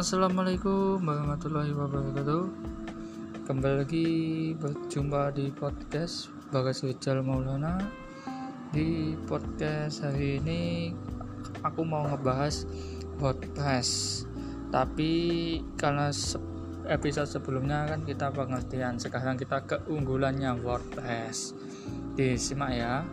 [0.00, 2.42] Assalamualaikum warahmatullahi wabarakatuh.
[3.44, 4.08] Kembali lagi
[4.56, 7.76] berjumpa di podcast Bagas Wijal Maulana.
[8.72, 10.96] Di podcast hari ini
[11.60, 12.64] aku mau ngebahas
[13.20, 14.24] WordPress
[14.72, 15.12] Tapi
[15.76, 16.08] karena
[16.88, 21.52] episode sebelumnya kan kita pengertian Sekarang kita keunggulannya WordPress.
[22.16, 23.04] Disimak ya.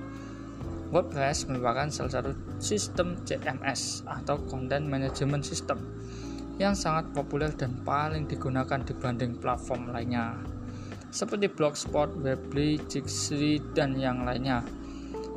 [0.96, 2.32] WordPress merupakan salah satu
[2.64, 5.84] sistem CMS atau Content Management System
[6.58, 10.42] yang sangat populer dan paling digunakan dibanding platform lainnya
[11.12, 14.64] seperti Blogspot, Weebly, Jitsi, dan yang lainnya.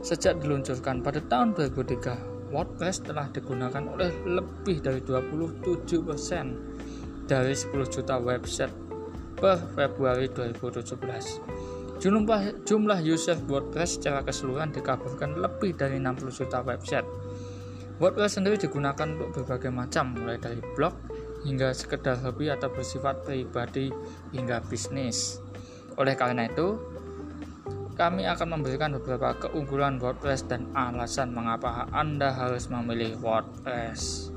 [0.03, 8.19] Sejak diluncurkan pada tahun 2003, WordPress telah digunakan oleh lebih dari 27% dari 10 juta
[8.19, 8.75] website
[9.39, 12.01] per Februari 2017.
[12.01, 17.05] Jumlah, jumlah user WordPress secara keseluruhan dikabarkan lebih dari 60 juta website.
[18.01, 20.97] WordPress sendiri digunakan untuk berbagai macam, mulai dari blog
[21.45, 23.93] hingga sekedar hobi atau bersifat pribadi
[24.33, 25.37] hingga bisnis.
[26.01, 26.81] Oleh karena itu,
[28.01, 34.33] kami akan memberikan beberapa keunggulan WordPress dan alasan mengapa Anda harus memilih WordPress.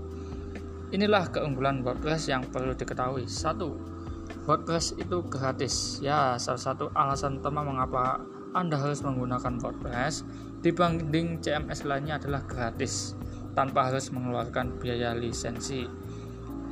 [0.91, 3.31] Inilah keunggulan WordPress yang perlu diketahui.
[3.31, 4.43] 1.
[4.43, 6.03] WordPress itu gratis.
[6.03, 8.19] Ya, salah satu alasan utama mengapa
[8.51, 10.27] Anda harus menggunakan WordPress
[10.59, 13.15] dibanding CMS lainnya adalah gratis
[13.53, 15.85] tanpa harus mengeluarkan biaya lisensi.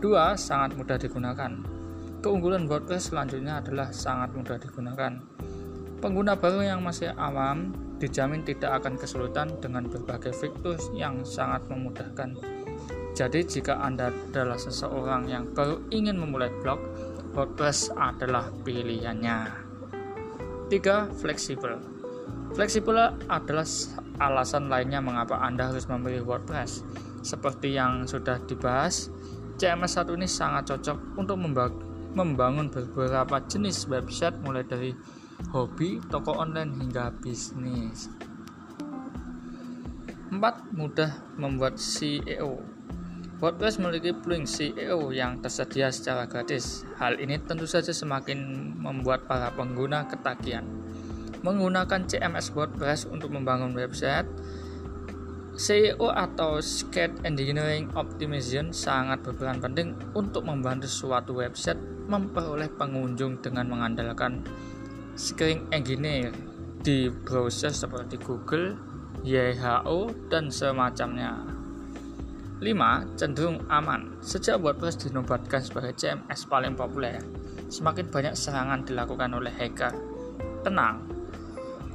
[0.02, 1.54] Dua, sangat mudah digunakan.
[2.22, 5.18] Keunggulan WordPress selanjutnya adalah sangat mudah digunakan.
[6.02, 12.34] Pengguna baru yang masih awam dijamin tidak akan kesulitan dengan berbagai fitur yang sangat memudahkan.
[13.14, 16.82] Jadi jika Anda adalah seseorang yang baru ingin memulai blog,
[17.38, 19.50] WordPress adalah pilihannya.
[20.74, 22.01] Tiga, Fleksibel.
[22.52, 23.64] Fleksibel adalah
[24.20, 26.84] alasan lainnya mengapa Anda harus memilih WordPress.
[27.24, 29.08] Seperti yang sudah dibahas,
[29.56, 31.40] CMS 1 ini sangat cocok untuk
[32.18, 34.92] membangun beberapa jenis website mulai dari
[35.54, 38.12] hobi, toko online hingga bisnis.
[40.34, 40.38] 4.
[40.76, 42.60] Mudah membuat CEO.
[43.42, 46.86] WordPress memiliki plugin CEO yang tersedia secara gratis.
[46.98, 48.38] Hal ini tentu saja semakin
[48.82, 50.81] membuat para pengguna ketagihan
[51.42, 54.30] menggunakan CMS WordPress untuk membangun website,
[55.52, 63.68] SEO atau Search Engineering Optimization sangat berperan penting untuk membantu suatu website memperoleh pengunjung dengan
[63.70, 64.42] mengandalkan
[65.14, 66.34] Search Engineer
[66.82, 68.74] di browser seperti Google,
[69.22, 71.46] Yahoo, dan semacamnya.
[72.62, 73.18] 5.
[73.18, 74.22] Cenderung aman.
[74.22, 77.22] Sejak WordPress dinobatkan sebagai CMS paling populer,
[77.70, 79.94] semakin banyak serangan dilakukan oleh hacker.
[80.62, 81.02] Tenang,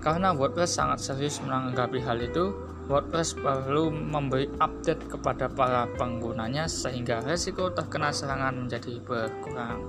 [0.07, 2.55] karena WordPress sangat serius menanggapi hal itu,
[2.87, 9.83] WordPress perlu memberi update kepada para penggunanya sehingga resiko terkena serangan menjadi berkurang.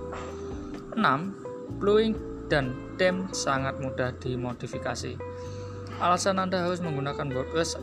[0.97, 1.77] 6.
[1.77, 2.17] Plugin
[2.49, 5.13] dan theme sangat mudah dimodifikasi.
[6.01, 7.77] Alasan Anda harus menggunakan WordPress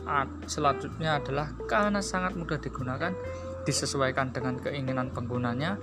[0.51, 3.15] selanjutnya adalah karena sangat mudah digunakan,
[3.63, 5.79] disesuaikan dengan keinginan penggunanya,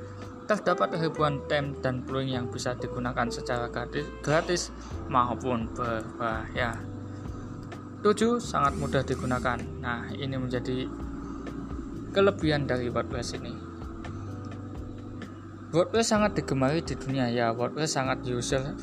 [0.60, 4.62] terdapat ribuan tem dan plugin yang bisa digunakan secara gratis, gratis
[5.08, 6.76] maupun berbahaya.
[8.02, 8.42] 7.
[8.42, 9.56] Sangat mudah digunakan.
[9.78, 10.90] Nah, ini menjadi
[12.10, 13.54] kelebihan dari WordPress ini.
[15.72, 17.54] WordPress sangat digemari di dunia ya.
[17.54, 18.76] WordPress sangat user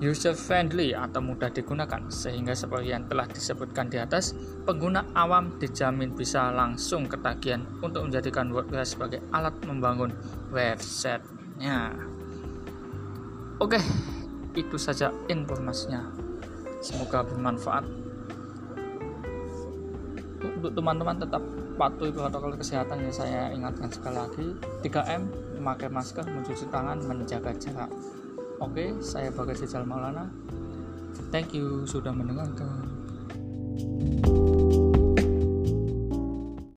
[0.00, 4.32] user friendly atau mudah digunakan sehingga seperti yang telah disebutkan di atas
[4.64, 10.16] pengguna awam dijamin bisa langsung ketagihan untuk menjadikan WordPress sebagai alat membangun
[10.48, 11.92] websitenya.
[13.60, 13.76] Oke
[14.56, 16.08] itu saja informasinya.
[16.80, 17.84] Semoga bermanfaat.
[20.40, 21.44] Untuk teman-teman tetap
[21.76, 24.46] patuhi protokol kesehatan yang saya ingatkan sekali lagi.
[24.80, 25.28] 3M
[25.60, 27.92] memakai masker mencuci tangan menjaga jarak
[28.60, 30.28] Oke, saya Bagas Rizal Maulana.
[31.32, 32.84] Thank you sudah mendengarkan.